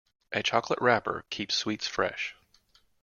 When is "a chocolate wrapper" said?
0.31-1.25